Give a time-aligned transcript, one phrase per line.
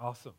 [0.00, 0.32] Awesome.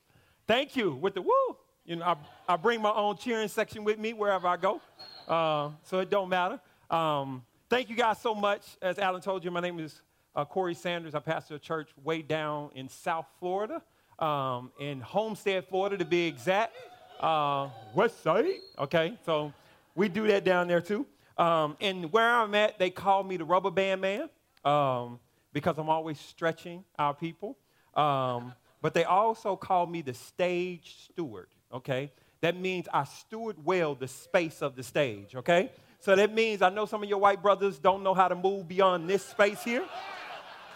[0.48, 0.96] Thank you.
[0.96, 2.16] With the woo, you know, I,
[2.54, 4.82] I bring my own cheering section with me wherever I go,
[5.28, 6.60] uh, so it don't matter.
[6.90, 8.64] Um, thank you guys so much.
[8.82, 10.02] As Alan told you, my name is
[10.36, 11.14] uh, Corey Sanders.
[11.14, 13.84] I pastor a church way down in South Florida,
[14.18, 16.76] um, in Homestead, Florida, to be exact.
[17.20, 18.46] Uh, West Side.
[18.80, 19.54] Okay, so
[19.94, 21.06] we do that down there too.
[21.38, 24.28] Um, and where I'm at, they call me the rubber band man
[24.66, 25.20] um,
[25.54, 27.60] because I'm always stretching our people.
[27.94, 32.12] Um, but they also call me the stage steward, okay?
[32.42, 35.72] That means I steward well the space of the stage, okay?
[36.00, 38.68] So that means I know some of your white brothers don't know how to move
[38.68, 39.86] beyond this space here,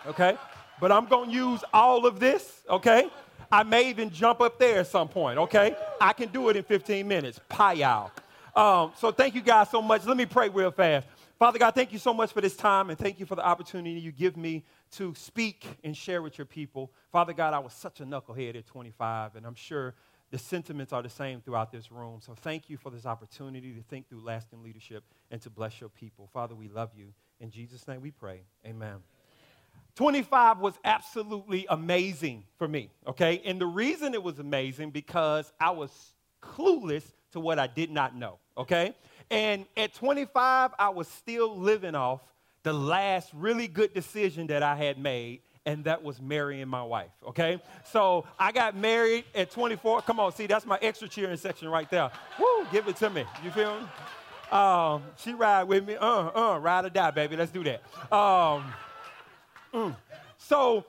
[0.06, 0.38] okay?
[0.80, 3.10] But I'm gonna use all of this, okay?
[3.52, 5.76] I may even jump up there at some point, okay?
[6.00, 7.40] I can do it in 15 minutes.
[7.50, 7.82] Pie
[8.56, 10.06] Um, so thank you guys so much.
[10.06, 11.08] Let me pray real fast.
[11.38, 14.00] Father God, thank you so much for this time and thank you for the opportunity
[14.00, 16.94] you give me to speak and share with your people.
[17.12, 19.96] Father God, I was such a knucklehead at 25, and I'm sure
[20.32, 22.22] the sentiments are the same throughout this room.
[22.22, 25.90] So thank you for this opportunity to think through lasting leadership and to bless your
[25.90, 26.30] people.
[26.32, 27.14] Father, we love you.
[27.42, 28.44] In Jesus' name we pray.
[28.66, 29.00] Amen.
[29.96, 33.42] 25 was absolutely amazing for me, okay?
[33.44, 35.92] And the reason it was amazing because I was
[36.42, 38.96] clueless to what I did not know, okay?
[39.30, 42.22] And at 25, I was still living off
[42.64, 47.12] the last really good decision that I had made, and that was marrying my wife,
[47.28, 47.62] okay?
[47.92, 50.02] So I got married at 24.
[50.02, 52.12] Come on, see, that's my extra cheering section right there.
[52.40, 53.24] Woo, give it to me.
[53.44, 53.88] You feel me?
[54.52, 55.96] Um, she ride with me.
[55.96, 57.36] Uh, uh, ride or die, baby.
[57.36, 57.82] Let's do that.
[58.12, 58.74] Um,
[59.74, 59.96] mm.
[60.38, 60.86] So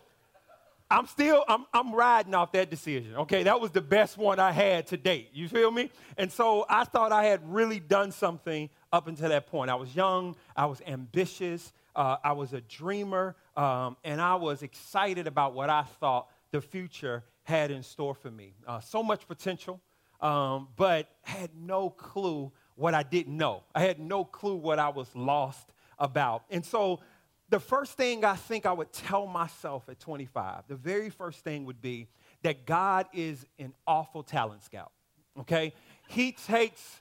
[0.89, 3.17] I'm still, I'm, I'm riding off that decision.
[3.17, 5.31] Okay, that was the best one I had to date.
[5.33, 5.91] You feel me?
[6.17, 9.71] And so I thought I had really done something up until that point.
[9.71, 14.63] I was young, I was ambitious, uh, I was a dreamer, um, and I was
[14.63, 18.55] excited about what I thought the future had in store for me.
[18.67, 19.81] Uh, so much potential,
[20.21, 23.65] um, but had no clue what I didn't know.
[23.75, 26.45] I had no clue what I was lost about.
[26.51, 27.01] And so
[27.49, 31.65] the first thing I think I would tell myself at 25, the very first thing
[31.67, 32.09] would be
[32.43, 34.93] that God is an awful talent scout.
[35.41, 35.73] Okay?
[36.09, 37.01] He takes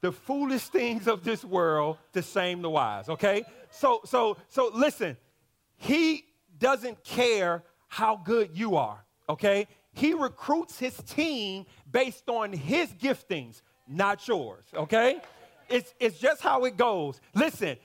[0.00, 3.44] the foolish things of this world to shame the wise, okay?
[3.70, 5.16] So so so listen,
[5.76, 6.24] he
[6.58, 9.66] doesn't care how good you are, okay?
[9.92, 15.20] He recruits his team based on his giftings, not yours, okay?
[15.68, 17.20] It's, it's just how it goes.
[17.34, 17.76] Listen,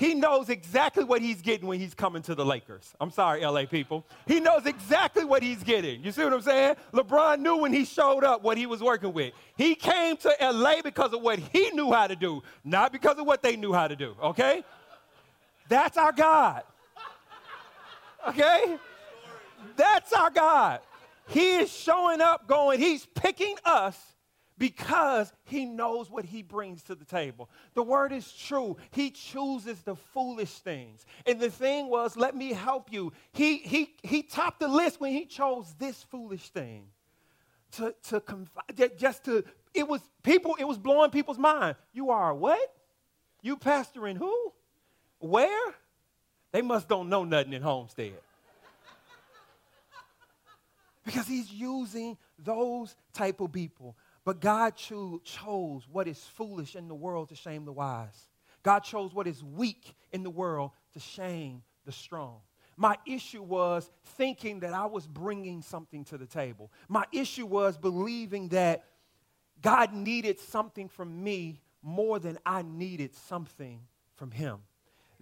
[0.00, 2.94] he knows exactly what he's getting when he's coming to the Lakers.
[3.02, 4.06] I'm sorry, LA people.
[4.26, 6.02] He knows exactly what he's getting.
[6.02, 6.76] You see what I'm saying?
[6.94, 9.34] LeBron knew when he showed up what he was working with.
[9.58, 13.26] He came to LA because of what he knew how to do, not because of
[13.26, 14.64] what they knew how to do, okay?
[15.68, 16.62] That's our God.
[18.26, 18.78] Okay?
[19.76, 20.80] That's our God.
[21.28, 23.98] He is showing up, going, He's picking us
[24.60, 27.48] because he knows what he brings to the table.
[27.72, 28.76] The word is true.
[28.90, 31.06] He chooses the foolish things.
[31.24, 33.14] And the thing was, let me help you.
[33.32, 36.84] He, he, he topped the list when he chose this foolish thing
[37.72, 41.76] to, to confi- just to, it was people, it was blowing people's mind.
[41.94, 42.60] You are what?
[43.40, 44.52] You pastoring who?
[45.20, 45.74] Where?
[46.52, 48.12] They must don't know nothing in Homestead.
[51.06, 56.88] because he's using those type of people but God cho- chose what is foolish in
[56.88, 58.28] the world to shame the wise.
[58.62, 62.40] God chose what is weak in the world to shame the strong.
[62.76, 66.70] My issue was thinking that I was bringing something to the table.
[66.88, 68.84] My issue was believing that
[69.60, 73.80] God needed something from me more than I needed something
[74.16, 74.58] from Him.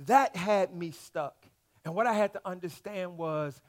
[0.06, 1.46] That had me stuck.
[1.84, 3.60] And what I had to understand was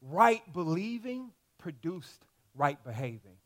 [0.00, 3.36] right believing produced right behaving.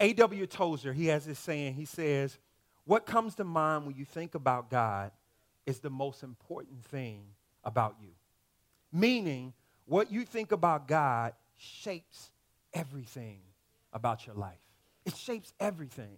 [0.00, 0.46] A.W.
[0.46, 2.38] Tozer, he has this saying, he says,
[2.84, 5.10] What comes to mind when you think about God
[5.66, 7.22] is the most important thing
[7.62, 8.08] about you.
[8.92, 9.52] Meaning,
[9.84, 12.30] what you think about God shapes
[12.72, 13.40] everything
[13.92, 14.60] about your life.
[15.04, 16.16] It shapes everything.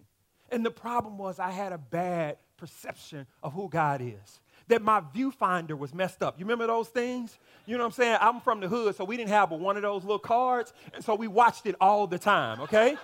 [0.50, 4.40] And the problem was, I had a bad perception of who God is.
[4.69, 6.38] That my viewfinder was messed up.
[6.38, 7.37] You remember those things?
[7.66, 8.19] You know what I'm saying?
[8.20, 11.14] I'm from the hood, so we didn't have one of those little cards, and so
[11.14, 12.96] we watched it all the time, okay?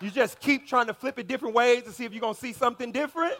[0.00, 2.40] You just keep trying to flip it different ways to see if you're going to
[2.40, 3.34] see something different.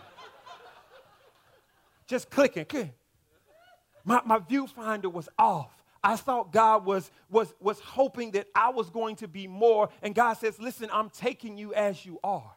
[2.07, 2.93] Just clicking.
[4.05, 5.71] My, my viewfinder was off.
[6.03, 9.89] I thought God was, was, was hoping that I was going to be more.
[10.03, 12.53] And God says, Listen, I'm taking you as you are.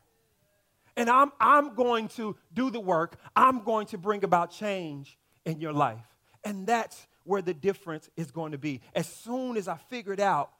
[0.95, 5.59] And I'm, I'm going to do the work, I'm going to bring about change in
[5.59, 6.05] your life.
[6.43, 8.81] And that's where the difference is going to be.
[8.93, 10.51] As soon as I figured out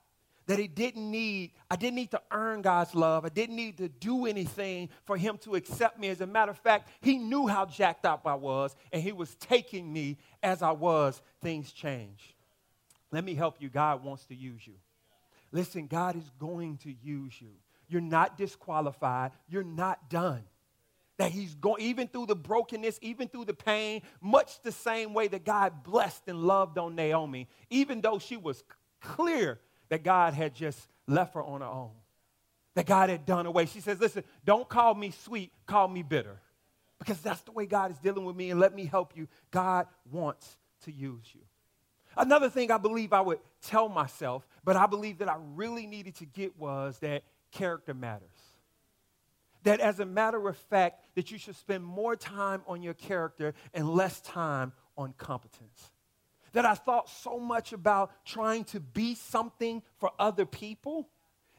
[0.50, 3.24] that it didn't need, I didn't need to earn God's love.
[3.24, 6.07] I didn't need to do anything for him to accept me.
[6.07, 9.36] As a matter of fact, he knew how jacked up I was, and he was
[9.36, 11.22] taking me as I was.
[11.40, 12.34] Things changed.
[13.12, 13.69] Let me help you.
[13.69, 14.74] God wants to use you.
[15.51, 17.51] Listen, God is going to use you.
[17.88, 19.34] You're not disqualified.
[19.50, 20.42] You're not done.
[21.18, 25.28] That He's going, even through the brokenness, even through the pain, much the same way
[25.28, 28.63] that God blessed and loved on Naomi, even though she was
[29.00, 31.91] clear that God had just left her on her own,
[32.75, 33.65] that God had done away.
[33.65, 36.39] She says, Listen, don't call me sweet, call me bitter.
[37.00, 39.27] Because that's the way God is dealing with me, and let me help you.
[39.51, 41.41] God wants to use you.
[42.18, 46.15] Another thing I believe I would tell myself, but I believe that I really needed
[46.15, 48.27] to get was that character matters.
[49.63, 53.53] That as a matter of fact, that you should spend more time on your character
[53.74, 55.91] and less time on competence
[56.54, 61.10] that I thought so much about trying to be something for other people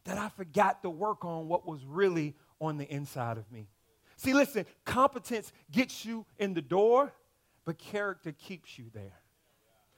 [0.05, 3.69] that I forgot to work on what was really on the inside of me.
[4.17, 7.13] See, listen, competence gets you in the door,
[7.65, 9.21] but character keeps you there.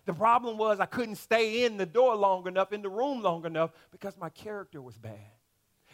[0.04, 3.44] The problem was I couldn't stay in the door long enough, in the room long
[3.46, 5.18] enough, because my character was bad.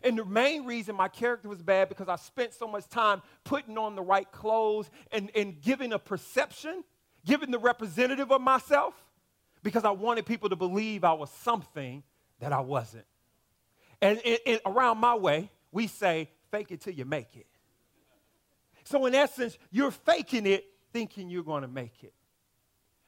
[0.03, 3.77] And the main reason my character was bad because I spent so much time putting
[3.77, 6.85] on the right clothes and, and giving a perception
[7.29, 8.95] giving the representative of myself
[9.63, 12.03] because I wanted people to believe I was something
[12.41, 13.05] that I wasn't.
[14.01, 14.21] And
[14.65, 17.47] around my way, we say, fake it till you make it.
[18.85, 22.15] So, in essence, you're faking it thinking you're going to make it.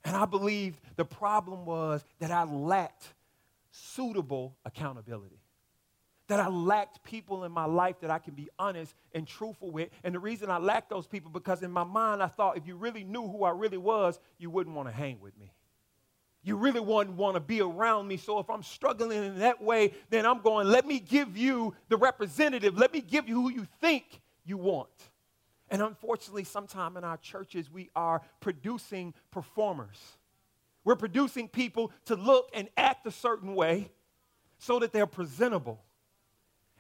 [0.05, 3.15] And I believe the problem was that I lacked
[3.71, 5.40] suitable accountability
[6.31, 9.89] that I lacked people in my life that I can be honest and truthful with.
[10.05, 12.77] And the reason I lacked those people because in my mind I thought if you
[12.77, 15.53] really knew who I really was, you wouldn't want to hang with me.
[16.45, 18.17] You really wouldn't want to be around me.
[18.17, 21.97] So if I'm struggling in that way, then I'm going, let me give you the
[21.97, 22.79] representative.
[22.79, 24.89] Let me give you who you think you want.
[25.69, 29.99] And unfortunately, sometime in our churches, we are producing performers.
[30.85, 33.91] We're producing people to look and act a certain way
[34.59, 35.83] so that they're presentable.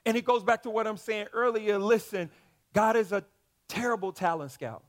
[0.06, 1.78] And it goes back to what I'm saying earlier.
[1.78, 2.30] Listen,
[2.72, 3.24] God is a
[3.68, 4.82] terrible talent scout.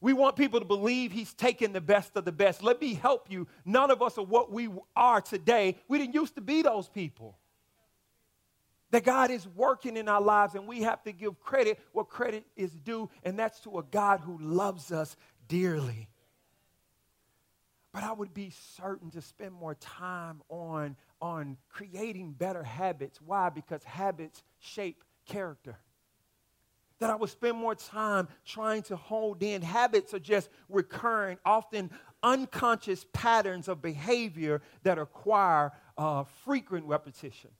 [0.00, 2.62] We want people to believe he's taking the best of the best.
[2.62, 3.46] Let me help you.
[3.66, 5.76] None of us are what we are today.
[5.88, 7.36] We didn't used to be those people.
[8.92, 12.44] That God is working in our lives, and we have to give credit what credit
[12.56, 15.16] is due, and that's to a God who loves us
[15.48, 16.08] dearly.
[17.92, 23.20] But I would be certain to spend more time on on creating better habits.
[23.20, 23.50] Why?
[23.50, 25.76] Because habits shape character.
[26.98, 29.62] That I would spend more time trying to hold in.
[29.62, 31.90] Habits are just recurring, often
[32.22, 37.50] unconscious patterns of behavior that acquire uh, frequent repetition.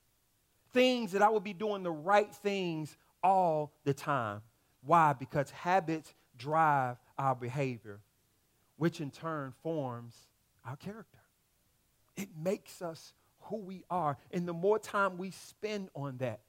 [0.73, 4.43] Things that I would be doing the right things all the time.
[4.83, 5.15] Why?
[5.15, 8.01] Because habits drive our behavior,
[8.81, 10.15] which in turn forms
[10.65, 11.19] our character.
[12.17, 14.17] It makes us who we are.
[14.31, 16.41] And the more time we spend on that,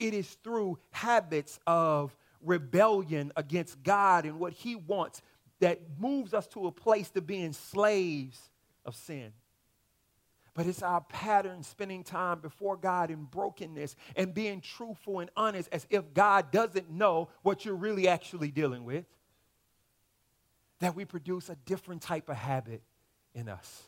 [0.00, 5.22] it is through habits of rebellion against God and what He wants
[5.60, 8.40] that moves us to a place to being slaves
[8.84, 9.32] of sin.
[10.54, 15.68] But it's our pattern spending time before God in brokenness and being truthful and honest
[15.70, 19.04] as if God doesn't know what you're really actually dealing with.
[20.82, 22.82] That we produce a different type of habit
[23.34, 23.82] in us.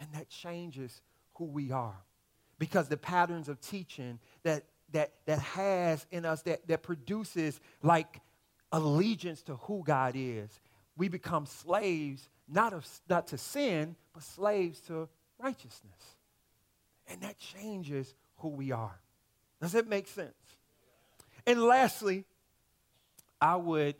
[0.00, 1.00] And that changes
[1.34, 1.96] who we are.
[2.58, 8.20] Because the patterns of teaching that, that, that has in us, that, that produces like
[8.72, 10.50] allegiance to who God is,
[10.96, 15.08] we become slaves, not, of, not to sin, but slaves to
[15.38, 16.16] righteousness.
[17.08, 18.98] And that changes who we are.
[19.60, 20.34] Does that make sense?
[21.46, 22.24] And lastly,
[23.40, 23.94] I would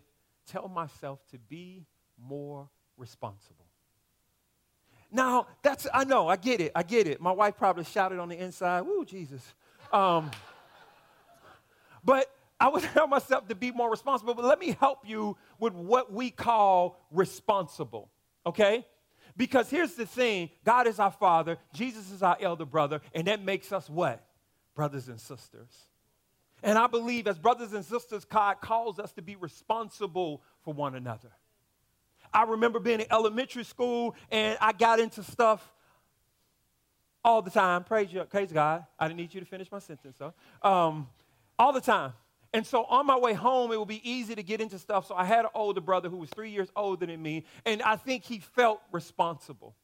[0.46, 1.84] tell myself to be
[2.18, 3.66] more responsible.
[5.10, 7.20] Now, that's, I know, I get it, I get it.
[7.20, 9.42] My wife probably shouted on the inside, woo, Jesus.
[9.92, 10.30] Um,
[12.02, 15.74] but I would tell myself to be more responsible, but let me help you with
[15.74, 18.08] what we call responsible,
[18.46, 18.86] okay?
[19.36, 23.42] Because here's the thing God is our father, Jesus is our elder brother, and that
[23.42, 24.24] makes us what?
[24.74, 25.68] Brothers and sisters.
[26.62, 30.94] And I believe as brothers and sisters, God calls us to be responsible for one
[30.94, 31.30] another.
[32.32, 35.72] I remember being in elementary school and I got into stuff
[37.24, 37.84] all the time.
[37.84, 38.84] Praise, you, praise God.
[38.98, 41.08] I didn't need you to finish my sentence, so um,
[41.58, 42.12] all the time.
[42.54, 45.06] And so on my way home, it would be easy to get into stuff.
[45.06, 47.96] So I had an older brother who was three years older than me, and I
[47.96, 49.74] think he felt responsible.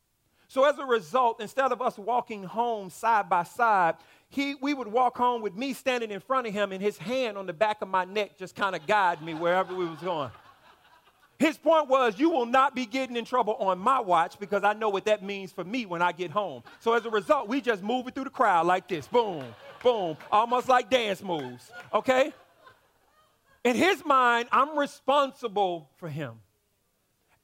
[0.49, 3.97] So as a result, instead of us walking home side by side,
[4.31, 7.37] he, we would walk home with me standing in front of him and his hand
[7.37, 10.31] on the back of my neck just kind of guide me wherever we was going.
[11.39, 14.73] His point was, you will not be getting in trouble on my watch because I
[14.73, 16.65] know what that means for me when I get home.
[16.81, 19.45] So as a result, we just move it through the crowd like this boom,
[19.83, 22.33] boom, almost like dance moves, okay?
[23.63, 26.41] In his mind, I'm responsible for him.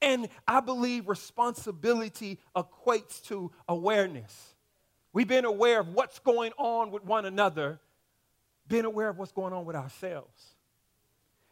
[0.01, 4.55] And I believe responsibility equates to awareness.
[5.13, 7.79] We've been aware of what's going on with one another,
[8.67, 10.54] been aware of what's going on with ourselves.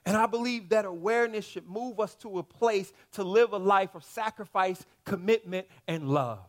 [0.05, 3.95] And I believe that awareness should move us to a place to live a life
[3.95, 6.39] of sacrifice, commitment, and love.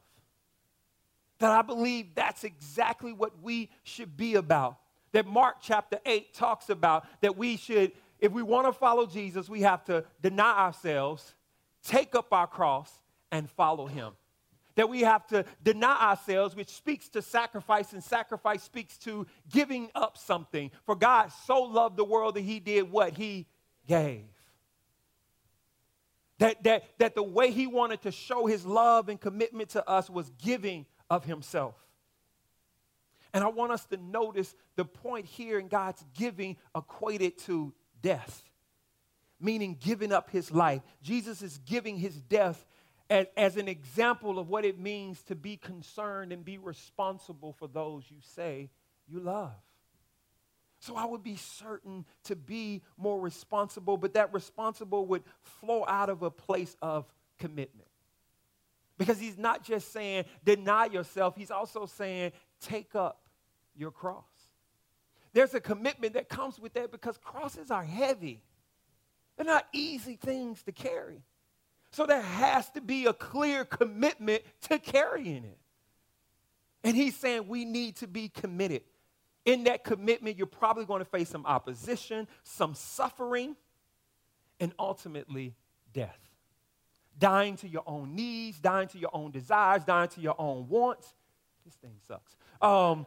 [1.39, 4.79] That I believe that's exactly what we should be about.
[5.13, 9.49] That Mark chapter 8 talks about that we should, if we want to follow Jesus,
[9.49, 11.35] we have to deny ourselves,
[11.85, 12.91] take up our cross,
[13.31, 14.13] and follow him.
[14.77, 19.91] That we have to deny ourselves, which speaks to sacrifice, and sacrifice speaks to giving
[19.95, 20.71] up something.
[20.85, 23.17] For God so loved the world that he did what?
[23.17, 23.47] He
[23.87, 24.25] gave.
[26.39, 30.11] That, that, that the way he wanted to show his love and commitment to us
[30.11, 31.77] was giving of himself.
[33.33, 38.45] And I want us to notice the point here in God's giving equated to death,
[39.41, 40.83] meaning giving up his life.
[41.03, 42.65] Jesus is giving his death
[43.11, 47.69] as, as an example of what it means to be concerned and be responsible for
[47.69, 48.71] those you say
[49.09, 49.53] you love.
[50.81, 56.11] So I would be certain to be more responsible, but that responsible would flow out
[56.11, 57.07] of a place of
[57.39, 57.89] commitment.
[58.99, 63.23] Because he's not just saying deny yourself, he's also saying take up
[63.75, 64.25] your cross.
[65.33, 68.43] There's a commitment that comes with that because crosses are heavy.
[69.37, 71.23] They're not easy things to carry.
[71.95, 75.59] So there has to be a clear commitment to carrying it.
[76.83, 78.83] And he's saying we need to be committed
[79.45, 83.57] in that commitment, you're probably going to face some opposition, some suffering,
[84.59, 85.55] and ultimately
[85.93, 86.19] death.
[87.19, 91.13] Dying to your own needs, dying to your own desires, dying to your own wants.
[91.65, 92.37] This thing sucks.
[92.61, 93.07] Um,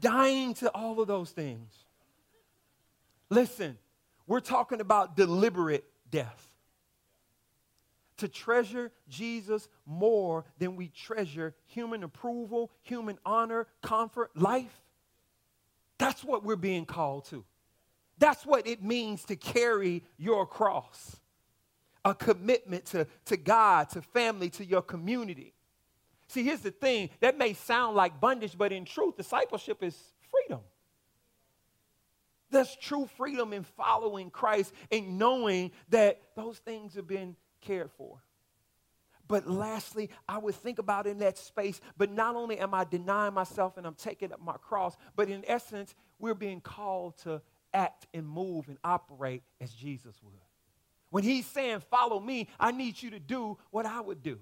[0.00, 1.72] dying to all of those things.
[3.30, 3.76] Listen,
[4.26, 6.44] we're talking about deliberate death.
[8.18, 14.82] To treasure Jesus more than we treasure human approval, human honor, comfort, life
[15.98, 17.44] that's what we're being called to.
[18.18, 21.16] That's what it means to carry your cross
[22.04, 25.52] a commitment to, to God, to family, to your community.
[26.28, 29.96] See, here's the thing that may sound like bondage, but in truth, discipleship is
[30.30, 30.60] freedom.
[32.50, 38.22] There's true freedom in following Christ and knowing that those things have been cared for.
[39.28, 43.34] But lastly, I would think about in that space, but not only am I denying
[43.34, 47.42] myself and I'm taking up my cross, but in essence, we're being called to
[47.74, 50.34] act and move and operate as Jesus would.
[51.10, 54.38] When he's saying, follow me, I need you to do what I would do.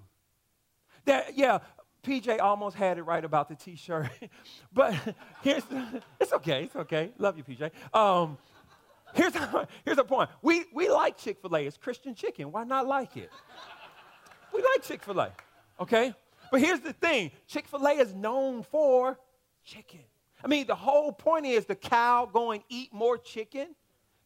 [1.05, 1.59] That, yeah,
[2.03, 4.09] PJ almost had it right about the t-shirt.
[4.73, 4.93] but
[5.41, 7.11] here's, the, it's okay, it's okay.
[7.17, 7.71] Love you, PJ.
[7.93, 8.37] Um,
[9.13, 9.33] here's,
[9.85, 10.29] here's the point.
[10.41, 11.65] We, we like Chick-fil-A.
[11.65, 12.51] It's Christian chicken.
[12.51, 13.31] Why not like it?
[14.53, 15.31] We like Chick fil A,
[15.79, 16.13] okay?
[16.51, 19.19] But here's the thing Chick fil A is known for
[19.63, 20.01] chicken.
[20.43, 23.75] I mean, the whole point is the cow going eat more chicken.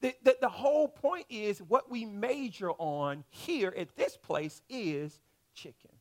[0.01, 5.19] The, the, the, whole point is what we major on here at this place is
[5.53, 5.91] chicken.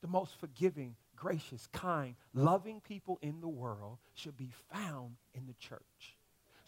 [0.00, 5.54] The most forgiving, gracious, kind, loving people in the world should be found in the
[5.54, 6.16] church.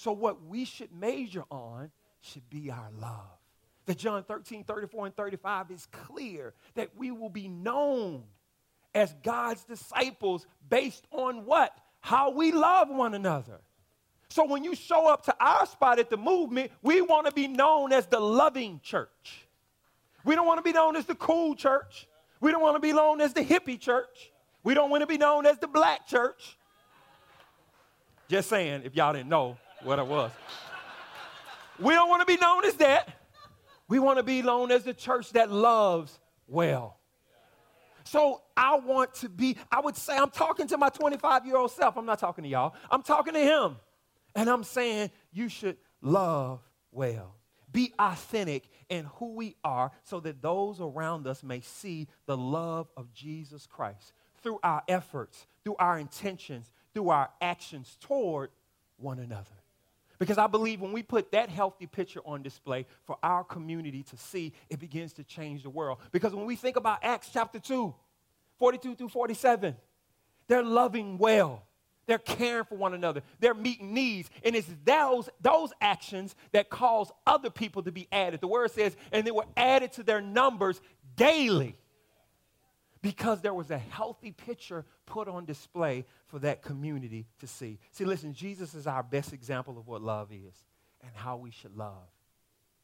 [0.00, 1.90] So, what we should major on
[2.23, 3.37] should be our love
[3.85, 8.23] that John 13, 34, and 35 is clear that we will be known
[8.95, 11.76] as God's disciples based on what?
[12.00, 13.61] How we love one another.
[14.30, 17.47] So when you show up to our spot at the movement, we want to be
[17.47, 19.47] known as the loving church.
[20.25, 22.09] We don't want to be known as the cool church.
[22.40, 24.33] We don't want to be known as the hippie church.
[24.64, 26.57] We don't want to be known as the black church.
[28.28, 30.31] Just saying, if y'all didn't know what it was.
[31.79, 33.09] We don't want to be known as that.
[33.89, 36.99] We want to be known as the church that loves well.
[38.05, 41.71] So I want to be, I would say, I'm talking to my 25 year old
[41.71, 41.97] self.
[41.97, 42.75] I'm not talking to y'all.
[42.91, 43.77] I'm talking to him.
[44.35, 46.61] And I'm saying, you should love
[46.93, 47.35] well.
[47.73, 52.89] Be authentic in who we are so that those around us may see the love
[52.97, 58.51] of Jesus Christ through our efforts, through our intentions, through our actions toward
[58.97, 59.60] one another.
[60.21, 64.17] Because I believe when we put that healthy picture on display for our community to
[64.17, 65.99] see, it begins to change the world.
[66.12, 67.93] Because when we think about Acts chapter 2,
[68.61, 69.75] 42 through 47.
[70.47, 71.65] They're loving well.
[72.07, 73.23] They're caring for one another.
[73.41, 74.31] They're meeting needs.
[74.45, 78.41] And it's those, those actions that cause other people to be added.
[78.41, 80.81] The word says, and they were added to their numbers
[81.17, 81.77] daily
[83.02, 87.78] because there was a healthy picture put on display for that community to see.
[87.92, 90.54] See, listen, Jesus is our best example of what love is
[91.02, 92.09] and how we should love,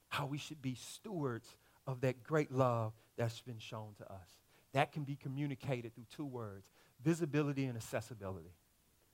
[0.09, 1.55] how we should be stewards
[1.87, 4.29] of that great love that's been shown to us.
[4.73, 6.69] That can be communicated through two words
[7.03, 8.55] visibility and accessibility.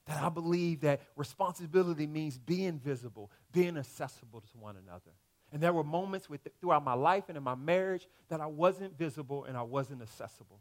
[0.06, 5.12] That I believe that responsibility means being visible, being accessible to one another.
[5.52, 8.96] And there were moments with, throughout my life and in my marriage that I wasn't
[8.96, 10.60] visible and I wasn't accessible.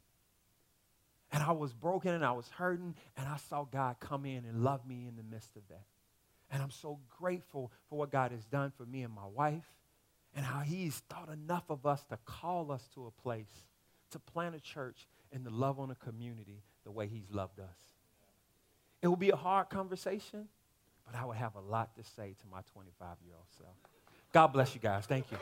[1.32, 4.64] And I was broken and I was hurting, and I saw God come in and
[4.64, 5.86] love me in the midst of that.
[6.52, 9.66] And I'm so grateful for what God has done for me and my wife,
[10.36, 13.66] and how He's thought enough of us to call us to a place,
[14.12, 17.78] to plant a church, and to love on a community the way He's loved us.
[19.02, 20.50] It will be a hard conversation,
[21.06, 23.76] but I will have a lot to say to my 25 year old self.
[24.34, 25.06] God bless you guys.
[25.06, 25.38] Thank you.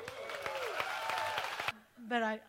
[2.08, 2.38] But I,